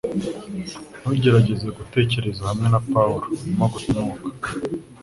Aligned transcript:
Ntugerageze 0.99 1.67
gutekereza 1.77 2.41
hamwe 2.49 2.67
na 2.73 2.79
Pawulo- 2.91 3.25
urimo 3.41 3.65
guta 3.73 3.93
umwuka 4.03 4.49